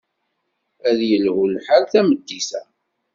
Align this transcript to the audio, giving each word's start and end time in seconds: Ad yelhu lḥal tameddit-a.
Ad 0.89 0.99
yelhu 1.09 1.45
lḥal 1.47 1.83
tameddit-a. 1.91 2.61